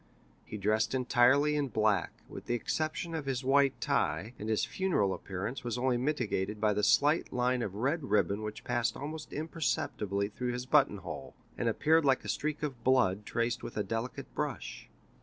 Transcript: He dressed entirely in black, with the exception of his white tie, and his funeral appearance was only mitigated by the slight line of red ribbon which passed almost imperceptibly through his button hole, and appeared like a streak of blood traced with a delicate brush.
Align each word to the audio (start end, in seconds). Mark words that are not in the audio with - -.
He 0.45 0.57
dressed 0.57 0.95
entirely 0.95 1.55
in 1.55 1.67
black, 1.67 2.09
with 2.27 2.47
the 2.47 2.55
exception 2.55 3.13
of 3.13 3.27
his 3.27 3.43
white 3.43 3.79
tie, 3.79 4.33
and 4.39 4.49
his 4.49 4.65
funeral 4.65 5.13
appearance 5.13 5.63
was 5.63 5.77
only 5.77 5.95
mitigated 5.97 6.59
by 6.59 6.73
the 6.73 6.81
slight 6.81 7.31
line 7.31 7.61
of 7.61 7.75
red 7.75 8.05
ribbon 8.05 8.41
which 8.41 8.63
passed 8.63 8.97
almost 8.97 9.31
imperceptibly 9.31 10.27
through 10.29 10.53
his 10.53 10.65
button 10.65 10.97
hole, 10.97 11.35
and 11.55 11.69
appeared 11.69 12.03
like 12.03 12.25
a 12.25 12.29
streak 12.29 12.63
of 12.63 12.83
blood 12.83 13.27
traced 13.27 13.61
with 13.61 13.77
a 13.77 13.83
delicate 13.83 14.33
brush. 14.33 14.89